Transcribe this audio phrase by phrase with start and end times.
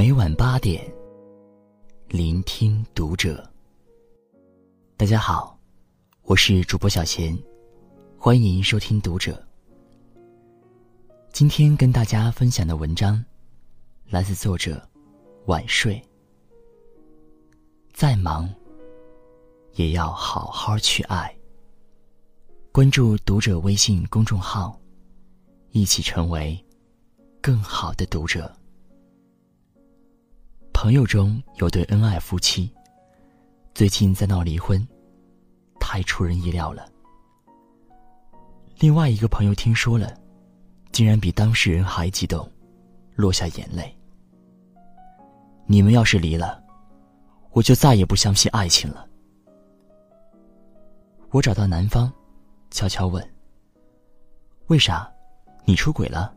[0.00, 0.82] 每晚八点，
[2.08, 3.46] 聆听读者。
[4.96, 5.60] 大家好，
[6.22, 7.38] 我是主播小贤，
[8.16, 9.46] 欢迎收听读者。
[11.34, 13.22] 今天跟大家分享的文章，
[14.08, 14.82] 来自作者
[15.44, 16.02] 晚睡。
[17.92, 18.48] 再忙，
[19.74, 21.30] 也要好好去爱。
[22.72, 24.80] 关注读者微信公众号，
[25.72, 26.58] 一起成为
[27.42, 28.50] 更好的读者。
[30.82, 32.72] 朋友中有对恩爱夫妻，
[33.74, 34.88] 最近在闹离婚，
[35.78, 36.90] 太出人意料了。
[38.78, 40.18] 另外一个朋友听说了，
[40.90, 42.50] 竟然比当事人还激动，
[43.14, 43.94] 落下眼泪。
[45.66, 46.64] 你们要是离了，
[47.50, 49.06] 我就再也不相信爱情了。
[51.28, 52.10] 我找到男方，
[52.70, 53.22] 悄悄问
[54.68, 55.12] ：“为啥？
[55.66, 56.34] 你出轨了？”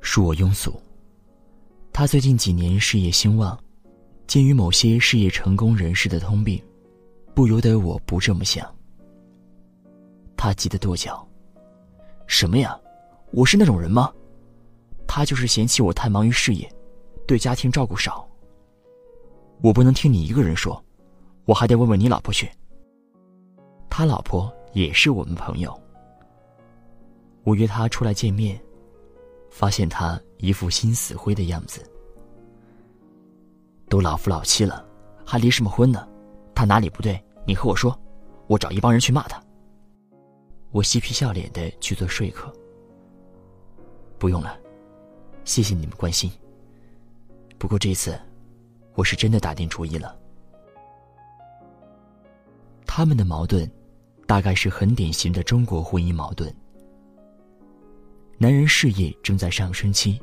[0.00, 0.80] 恕我庸俗。
[1.92, 3.56] 他最近几年事业兴旺，
[4.26, 6.60] 鉴于某些事业成功人士的通病，
[7.34, 8.66] 不由得我不这么想。
[10.34, 11.26] 他急得跺脚
[12.26, 12.80] ：“什么呀？
[13.30, 14.10] 我是那种人吗？
[15.06, 16.66] 他就是嫌弃我太忙于事业，
[17.26, 18.26] 对家庭照顾少。
[19.60, 20.82] 我不能听你一个人说，
[21.44, 22.50] 我还得问问你老婆去。
[23.90, 25.78] 他老婆也是我们朋友。
[27.44, 28.58] 我约他出来见面。”
[29.52, 31.88] 发现他一副心死灰的样子，
[33.88, 34.84] 都老夫老妻了，
[35.24, 36.04] 还离什么婚呢？
[36.52, 37.22] 他哪里不对？
[37.46, 37.96] 你和我说，
[38.48, 39.40] 我找一帮人去骂他。
[40.72, 42.52] 我嬉皮笑脸的去做说客。
[44.18, 44.58] 不用了，
[45.44, 46.28] 谢谢你们关心。
[47.56, 48.20] 不过这次，
[48.94, 50.18] 我是真的打定主意了。
[52.84, 53.70] 他们的矛盾，
[54.26, 56.52] 大概是很典型的中国婚姻矛盾。
[58.38, 60.20] 男人事业正在上升期，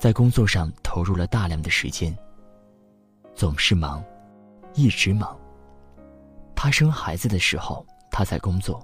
[0.00, 2.16] 在工作上投入了大量的时间。
[3.34, 4.02] 总是忙，
[4.72, 5.38] 一直忙。
[6.56, 8.80] 他生孩子的时候，他在工作；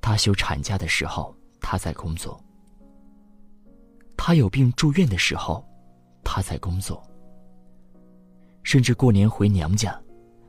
[0.00, 2.42] 他休产假的时候，他在工作；
[4.16, 5.62] 他有病住院的时候，
[6.24, 7.02] 他在工作。
[8.62, 10.00] 甚至过年回娘家，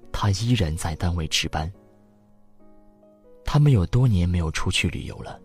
[0.10, 1.70] 他依然在单位值班。
[3.44, 5.38] 他们有多年没有出去旅游了。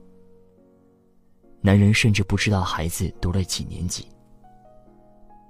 [1.65, 4.07] 男人甚至不知道孩子读了几年级。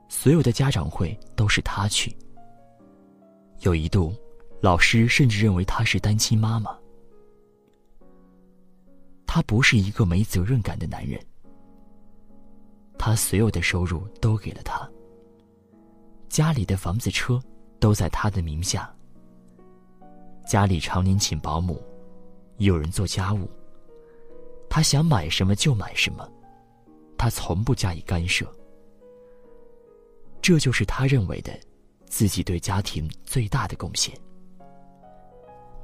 [0.08, 2.14] 所有的家长会都是他去。
[3.60, 4.14] 有一度，
[4.60, 6.76] 老师甚至认为他是单亲妈妈。
[9.26, 11.18] 他不是一个没责任感的男人。
[12.98, 14.86] 他所有的收入都给了他。
[16.28, 17.42] 家里的房子、车
[17.80, 18.94] 都在他的名下。
[20.46, 21.82] 家里常年请保姆，
[22.58, 23.48] 有人做家务。
[24.74, 26.26] 他想买什么就买什么，
[27.18, 28.50] 他从不加以干涉。
[30.40, 31.52] 这就是他认为的
[32.06, 34.18] 自己对家庭最大的贡献。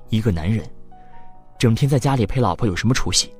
[0.08, 0.66] 一个男人，
[1.58, 3.30] 整天在家里陪老婆有什么出息？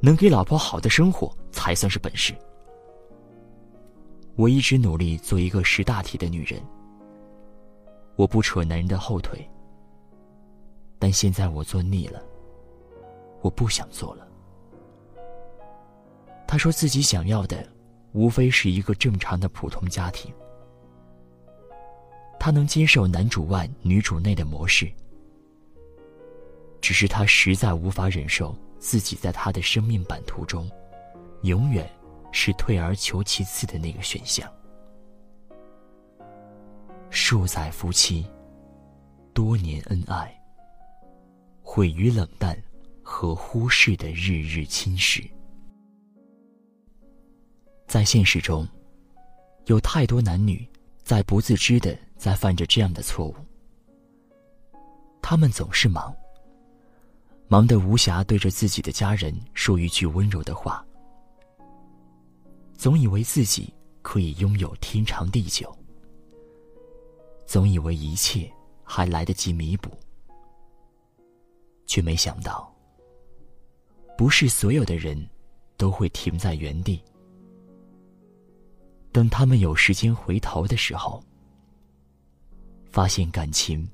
[0.00, 2.34] 能给老婆好的生活才算是本事。
[4.34, 6.58] 我一直努力做一个识大体的女人，
[8.16, 9.46] 我不扯男人的后腿。
[10.98, 12.22] 但现在我做腻了，
[13.42, 14.26] 我不想做了。
[16.54, 17.68] 他说自己想要的，
[18.12, 20.32] 无非是一个正常的普通家庭。
[22.38, 24.88] 他能接受男主外女主内的模式，
[26.80, 30.70] 只是他实在无法忍受自己在他的生命版图中，
[31.42, 31.90] 永远
[32.30, 34.48] 是退而求其次的那个选项。
[37.10, 38.24] 数载夫妻，
[39.32, 40.32] 多年恩爱，
[41.64, 42.56] 毁于冷淡
[43.02, 45.28] 和忽视的日日侵蚀。
[47.86, 48.66] 在现实中，
[49.66, 50.66] 有太多男女
[51.02, 53.34] 在不自知的在犯着这样的错误。
[55.22, 56.14] 他们总是忙，
[57.48, 60.84] 忙得无暇对着自己的家人说一句温柔的话，
[62.76, 63.72] 总以为自己
[64.02, 65.74] 可以拥有天长地久，
[67.46, 68.50] 总以为一切
[68.82, 69.90] 还来得及弥补，
[71.86, 72.70] 却没想到，
[74.18, 75.26] 不是所有的人
[75.76, 77.02] 都会停在原地。
[79.14, 81.22] 等他们有时间回头的时候，
[82.90, 83.88] 发现感情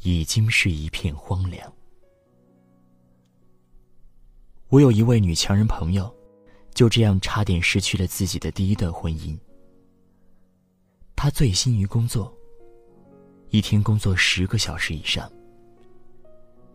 [0.00, 1.72] 已经是一片荒凉。
[4.70, 6.12] 我有一位女强人朋友，
[6.74, 9.38] 就这样差点失去了自己的第一段婚姻。
[11.14, 12.36] 她醉心于工作，
[13.50, 15.30] 一天工作十个小时以上，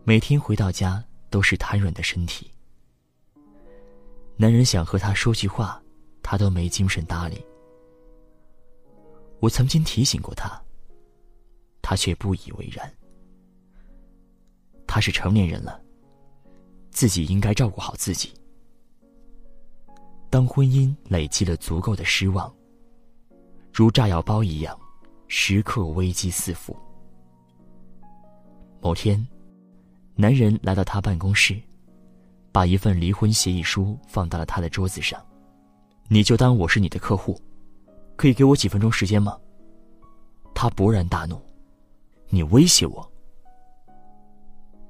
[0.02, 2.50] 每天回到家都是瘫软的身体。
[4.38, 5.78] 男人想和她说句话。
[6.30, 7.44] 他都没精神搭理。
[9.40, 10.62] 我曾经提醒过他，
[11.82, 12.88] 他却不以为然。
[14.86, 15.82] 他是成年人了，
[16.92, 18.32] 自己应该照顾好自己。
[20.30, 22.54] 当婚姻累积了足够的失望，
[23.74, 24.78] 如炸药包一样，
[25.26, 26.76] 时刻危机四伏。
[28.80, 29.26] 某天，
[30.14, 31.60] 男人来到他办公室，
[32.52, 35.20] 把一份离婚协议书放到了他的桌子上。
[36.12, 37.40] 你就当我是你的客户，
[38.16, 39.38] 可以给我几分钟时间吗？
[40.52, 41.40] 他勃然大怒
[42.28, 43.08] ：“你威胁我！”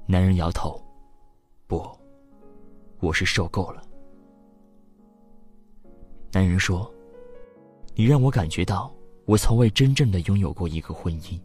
[0.07, 0.83] 男人摇头
[1.67, 1.87] ：“不，
[2.99, 3.83] 我是受够了。”
[6.33, 6.91] 男人说
[7.93, 8.91] ：“你让我感觉到
[9.25, 11.39] 我从未真正的拥有过一个婚姻。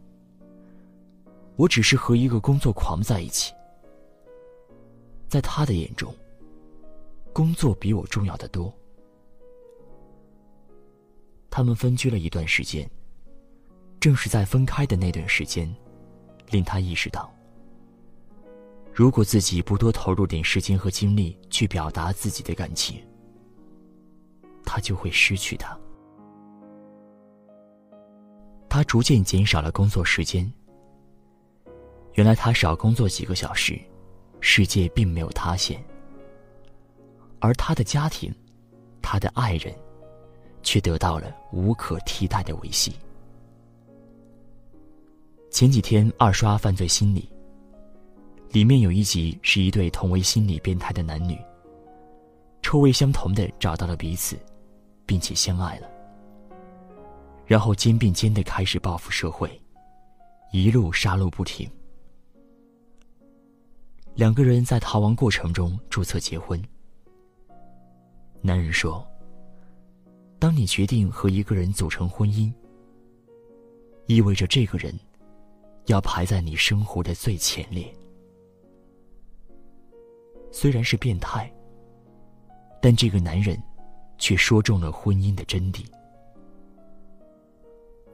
[1.55, 3.53] 我只是和一个工作狂在一起，
[5.27, 6.11] 在他的眼中，
[7.31, 8.73] 工作比我重要的多。”
[11.57, 12.87] 他们分居了一段时间。
[13.99, 15.75] 正是在分开的那段时间，
[16.51, 17.33] 令他意识到，
[18.93, 23.01] 如果自己不多投入点时间和精力去表达自己的感情，
[24.63, 25.75] 他就会失去他。
[28.69, 30.47] 他逐渐减少了工作时间。
[32.13, 33.81] 原来他少工作几个小时，
[34.41, 35.83] 世界并没有塌陷，
[37.39, 38.31] 而他的家庭，
[39.01, 39.75] 他的爱人，
[40.67, 42.93] 却得到了无可替代的维系。
[45.49, 47.29] 前几天二刷《犯罪心理》，
[48.53, 51.39] 里面有一集是一对同为心理变态的男女，
[52.61, 54.37] 臭味相同的找到了彼此。
[55.07, 55.87] 并且相爱了，
[57.45, 59.49] 然后肩并肩的开始报复社会，
[60.51, 61.65] 一路杀戮不停。
[64.15, 66.61] 两个人在逃亡过程中注册结婚。
[68.41, 69.07] 男人说
[70.39, 72.51] ：“当你决定和一个人组成婚姻，
[74.05, 74.93] 意味着这个人
[75.85, 77.93] 要排在你生活的最前列。
[80.51, 81.51] 虽然是变态，
[82.81, 83.61] 但这个男人。”
[84.19, 85.85] 却说中了婚姻的真谛。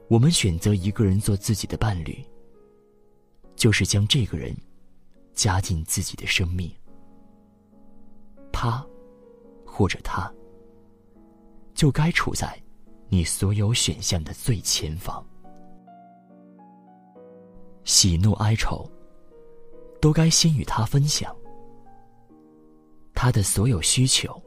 [0.06, 2.22] 我们选择一个人做自己的伴侣，
[3.56, 4.54] 就是将这个人
[5.32, 6.70] 加进自己的生命。
[8.52, 8.86] 他，
[9.64, 10.30] 或者他，
[11.74, 12.56] 就该处在
[13.08, 15.24] 你所有选项的最前方。
[17.84, 18.90] 喜怒哀愁，
[20.00, 21.34] 都该先与他分享。
[23.14, 24.40] 他的所有需求。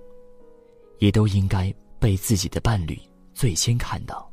[0.99, 2.99] 也都应该被自己的伴侣
[3.31, 4.27] 最先看到。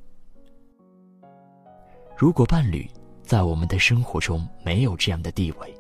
[2.17, 2.89] 如果伴侣
[3.23, 5.75] 在我们的生活中没有这样的地位，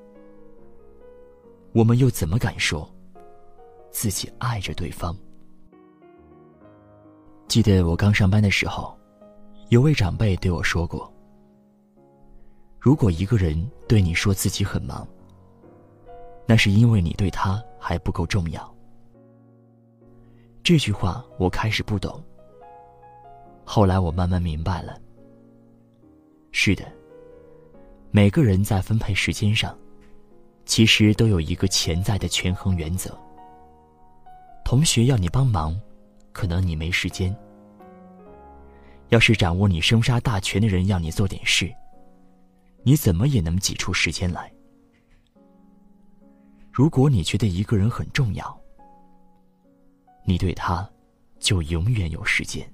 [1.72, 2.86] 我们又怎么敢说
[3.90, 5.16] 自己爱着对方？
[7.54, 8.98] 记得我刚上班的时候，
[9.68, 11.08] 有位长辈对我说过
[12.82, 15.06] ：“如果一个人对你说自己很忙，
[16.46, 18.74] 那是因为你对他还不够重要。”
[20.64, 22.20] 这句话我开始不懂，
[23.64, 24.98] 后来我慢慢明白了。
[26.50, 26.84] 是的，
[28.10, 29.78] 每个人在分配时间上，
[30.66, 33.16] 其实都有一个潜在的权衡原则。
[34.64, 35.80] 同学要你帮忙，
[36.34, 37.32] 可能你没时间；
[39.08, 41.72] 要是掌握你生杀大权的人要你做点事，
[42.82, 44.52] 你怎么也能挤出时间来。
[46.72, 48.60] 如果你觉得一个人很重要，
[50.24, 50.86] 你对他，
[51.38, 52.68] 就永远有时间。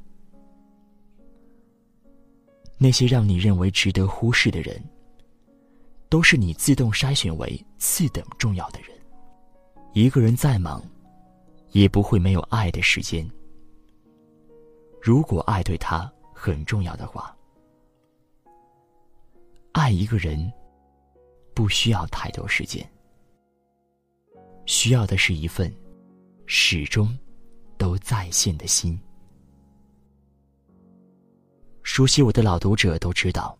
[2.78, 4.82] 那些让你认为值得忽视的人，
[6.08, 8.88] 都是你自动筛选为次等重要的人。
[9.92, 10.82] 一个人再忙，
[11.72, 13.30] 也不会没有爱的时间。
[15.00, 17.36] 如果爱对他很重要的话，
[19.72, 20.52] 爱一个人，
[21.54, 22.88] 不需要太多时间，
[24.66, 25.74] 需要的是一份
[26.46, 27.18] 始终。
[27.80, 29.00] 都在线的心。
[31.82, 33.56] 熟悉我的老读者都知道，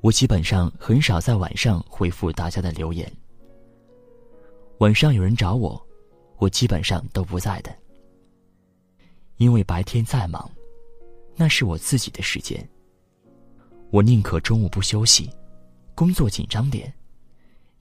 [0.00, 3.08] 我基本上很少在晚上回复大家的留言。
[4.78, 5.80] 晚上有人找我，
[6.38, 7.72] 我基本上都不在的，
[9.36, 10.50] 因为白天再忙，
[11.36, 12.66] 那是我自己的时间。
[13.90, 15.30] 我宁可中午不休息，
[15.94, 16.92] 工作紧张点，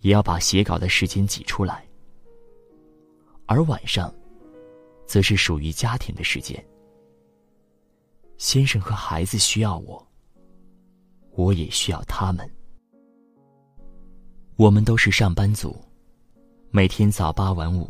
[0.01, 1.83] 也要把写稿的时间挤出来。
[3.47, 4.13] 而晚上。
[5.07, 6.65] 则是属于家庭的时间。
[8.37, 10.03] 先生和孩子需要我，
[11.33, 12.49] 我也需要他们。
[14.55, 15.79] 我们都是上班族，
[16.71, 17.87] 每天早八晚五。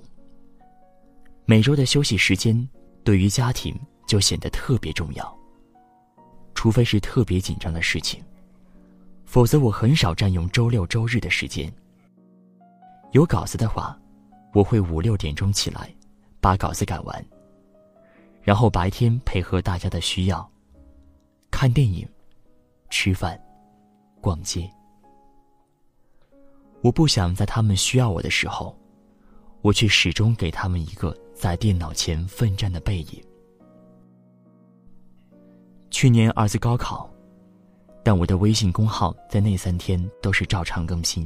[1.46, 2.68] 每周的休息时间，
[3.04, 3.74] 对于家庭
[4.06, 5.40] 就显得特别重要。
[6.66, 8.24] 除非是特别紧张的事情，
[9.24, 11.72] 否则我很少占用周六周日的时间。
[13.12, 13.96] 有稿子的话，
[14.52, 15.94] 我会五六点钟起来，
[16.42, 17.26] 把稿子赶完。
[18.42, 20.52] 然后白天配合大家的需要，
[21.52, 22.04] 看电影、
[22.90, 23.40] 吃饭、
[24.20, 24.68] 逛街。
[26.82, 28.76] 我不想在他们需要我的时候，
[29.62, 33.24] 我却始终给他们一个在电脑前奋战的背影。
[35.96, 37.10] 去年儿子高考，
[38.04, 41.26] 但我的微信公号在那三天都是照常更新。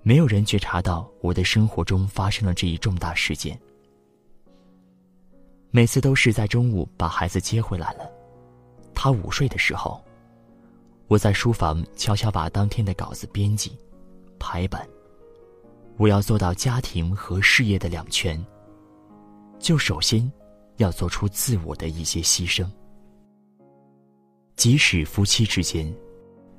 [0.00, 3.60] 没有人觉察到我的生活中发生了这一重大事件。
[5.72, 8.08] 每次都是在中午把孩子接回来了，
[8.94, 10.00] 他午睡的时候，
[11.08, 13.76] 我在书房悄悄把当天的稿子编辑。
[14.38, 14.88] 排版，
[15.96, 18.40] 我要做到家庭和事业的两全。
[19.58, 20.30] 就首先，
[20.76, 22.64] 要做出自我的一些牺牲。
[24.60, 25.90] 即使夫妻之间，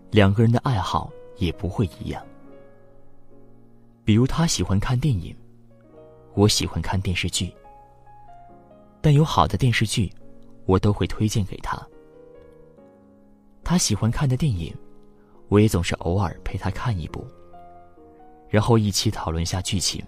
[0.10, 2.26] 两个人的爱好也不会一样。
[4.04, 5.36] 比如他喜欢看电影，
[6.34, 7.54] 我喜欢看电视剧。
[9.02, 10.12] 但有好的电视剧，
[10.66, 11.80] 我都会推荐给他。
[13.64, 14.76] 他喜欢看的电影，
[15.48, 17.24] 我也总是偶尔陪他看一部。
[18.50, 20.04] 然后一起讨论下剧情，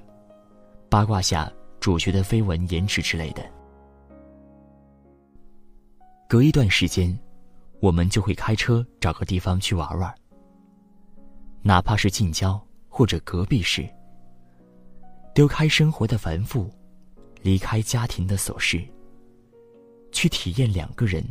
[0.89, 3.43] 八卦下主角的绯闻颜值之类的。
[6.27, 7.15] 隔一段时间，
[7.83, 10.15] 我们就会开车找个地方去玩玩。
[11.61, 13.85] 哪怕是近郊或者隔壁市。
[15.35, 16.71] 丢开生活的繁复，
[17.41, 18.81] 离开家庭的琐事，
[20.13, 21.21] 去体验两个人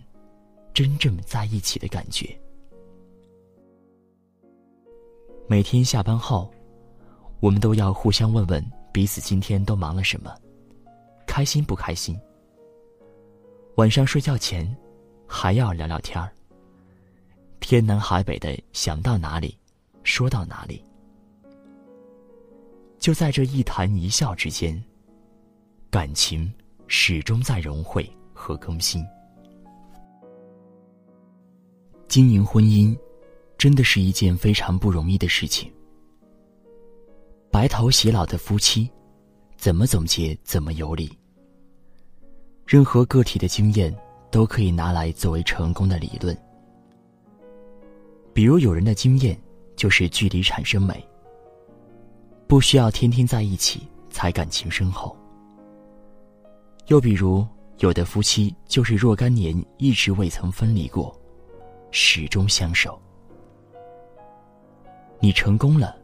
[0.75, 2.38] 真正在一起的感觉。
[5.49, 6.52] 每天下班后。
[7.40, 10.32] 我们都要互相问问彼此今天都忙了什么，
[11.26, 12.16] 开心不开心。
[13.75, 14.64] 晚上睡觉前，
[15.26, 16.32] 还要聊聊天儿。
[17.73, 19.57] 天南海北的想到哪里，
[20.02, 20.85] 说到哪里。
[22.99, 24.79] 就在这一谈一笑之间，
[25.88, 26.52] 感情
[26.87, 29.02] 始终在融汇和更新。
[32.09, 32.95] 经营婚姻，
[33.57, 35.73] 真的是一件非常不容易的事情。
[37.50, 38.87] 白头偕老的夫妻，
[39.57, 41.11] 怎么总结怎么有理。
[42.67, 43.97] 任何个体的经验
[44.31, 46.37] 都可以拿来作为成功的理论。
[48.33, 49.39] 比如有人的经验
[49.77, 51.07] 就是距离产生美，
[52.47, 55.17] 不需要天天在一起才感情深厚。
[56.87, 57.47] 又比如
[57.79, 61.15] 有的夫妻就是若干年一直未曾分离过，
[61.91, 63.01] 始终相守。
[65.21, 65.97] 你成功了。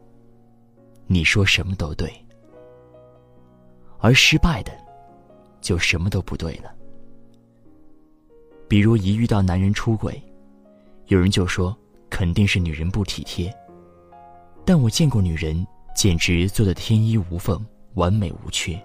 [1.11, 2.13] 你说什么都对，
[3.99, 4.71] 而失败的，
[5.63, 6.71] 就什么都不对了。
[8.69, 10.23] 比如一遇到男人出轨，
[11.07, 11.75] 有人就说
[12.19, 13.57] 肯定是女人不体贴，
[14.65, 18.77] 但我见过女人简直做的天衣无缝、完美无缺，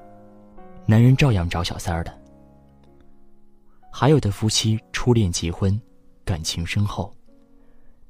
[0.85, 2.15] 男人照样找小三儿的。
[3.91, 5.81] 还有的夫妻初恋结婚，
[6.23, 7.11] 感情深厚，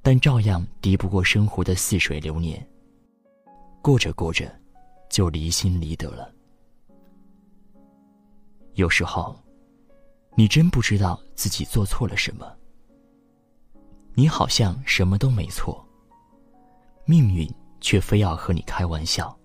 [0.01, 2.61] 但照样敌不过生活的似水流年。
[3.81, 4.53] 过着过着，
[5.09, 6.29] 就离心离德了。
[8.73, 9.41] 有时候，
[10.35, 12.45] 你真不知道自己做错了什么。
[14.15, 15.83] 你好像什么都没错，
[17.05, 17.49] 命运
[17.81, 19.35] 却非要和你开玩笑，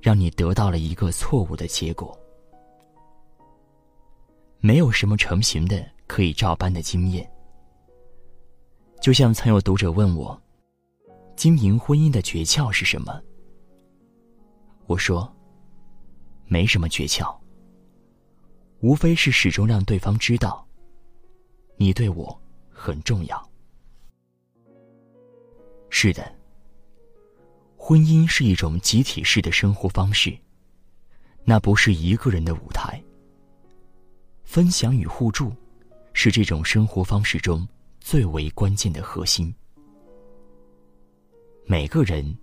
[0.00, 2.18] 让你得到了一个错误的结果。
[4.60, 7.30] 没有什么成型的可以照搬的经验。
[9.00, 10.40] 就像曾有读者问我。
[11.36, 13.20] 经营婚姻的诀窍是什么？
[14.86, 15.30] 我说，
[16.46, 17.36] 没什么诀窍，
[18.80, 20.64] 无非是始终让对方知道，
[21.76, 22.40] 你对我
[22.84, 23.50] 很重要。
[25.88, 26.30] 是的，
[27.78, 30.36] 婚姻是一种集体式的生活方式，
[31.44, 33.02] 那不是一个人的舞台。
[34.42, 35.50] 分享与互助，
[36.12, 37.66] 是这种生活方式中
[38.00, 39.54] 最为关键的核心。
[41.64, 42.36] 每个人，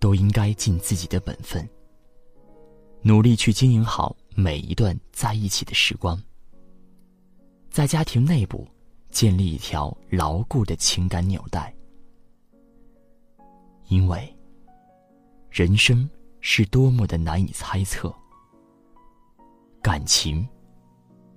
[0.00, 1.68] 都应该尽自己的本分，
[3.02, 6.20] 努力去经营好每一段在一起的时光，
[7.70, 8.66] 在家庭内部
[9.14, 11.72] 建立一条牢固的情感纽带。
[13.86, 14.36] 因为，
[15.48, 18.12] 人生是多么的难以猜测，
[19.80, 20.46] 感情，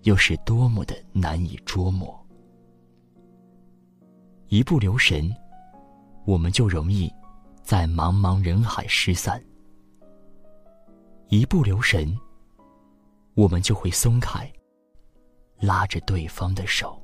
[0.02, 2.20] 又是多么的难以捉摸。
[4.48, 5.32] 一不留神，
[6.26, 7.14] 我们就容易。
[7.62, 9.44] 在茫茫人海失散，
[11.28, 12.18] 一不留神，
[13.36, 14.50] 我们就会松开，
[15.60, 16.98] 拉着对方的手。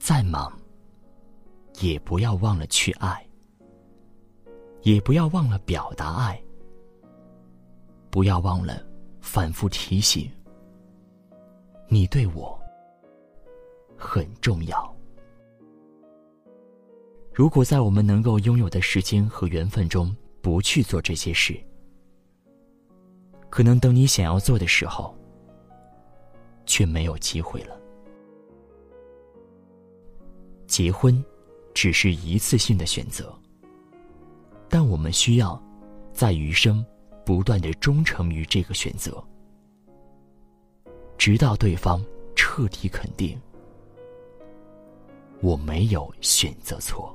[0.00, 0.50] 再忙，
[1.80, 3.24] 也不要忘了去爱，
[4.82, 6.42] 也不要忘了表达爱，
[8.10, 8.82] 不要忘了
[9.20, 10.28] 反复提醒，
[11.86, 12.58] 你对我
[13.94, 14.96] 很重要。
[17.32, 21.54] 如果在我们能够拥有的时间和缘分中不去做这些事，
[23.50, 25.14] 可能等你想要做的时候，
[26.64, 27.79] 却没有机会了。
[30.70, 31.22] 结婚
[31.74, 33.36] 只是一次性的选择，
[34.68, 35.60] 但我们需要
[36.12, 36.86] 在余生
[37.26, 39.20] 不断的忠诚于这个选择，
[41.18, 42.00] 直到对方
[42.36, 43.36] 彻底肯定
[45.40, 47.12] 我没有选择错。